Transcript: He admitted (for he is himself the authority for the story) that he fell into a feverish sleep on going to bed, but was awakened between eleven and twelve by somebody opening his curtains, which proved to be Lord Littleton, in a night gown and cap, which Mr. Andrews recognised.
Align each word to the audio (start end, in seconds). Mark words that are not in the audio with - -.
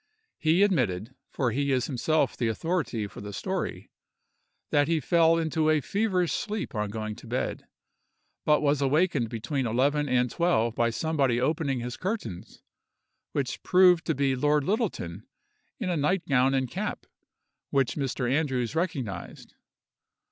He 0.39 0.63
admitted 0.63 1.13
(for 1.29 1.51
he 1.51 1.71
is 1.71 1.85
himself 1.85 2.35
the 2.35 2.47
authority 2.47 3.05
for 3.05 3.21
the 3.21 3.31
story) 3.31 3.91
that 4.71 4.87
he 4.87 4.99
fell 4.99 5.37
into 5.37 5.69
a 5.69 5.79
feverish 5.79 6.33
sleep 6.33 6.73
on 6.73 6.89
going 6.89 7.15
to 7.17 7.27
bed, 7.27 7.67
but 8.43 8.63
was 8.63 8.81
awakened 8.81 9.29
between 9.29 9.67
eleven 9.67 10.09
and 10.09 10.31
twelve 10.31 10.73
by 10.73 10.89
somebody 10.89 11.39
opening 11.39 11.81
his 11.81 11.97
curtains, 11.97 12.63
which 13.33 13.61
proved 13.61 14.03
to 14.05 14.15
be 14.15 14.35
Lord 14.35 14.63
Littleton, 14.63 15.27
in 15.77 15.91
a 15.91 15.97
night 15.97 16.25
gown 16.27 16.55
and 16.55 16.67
cap, 16.67 17.05
which 17.69 17.93
Mr. 17.93 18.27
Andrews 18.27 18.73
recognised. 18.73 19.53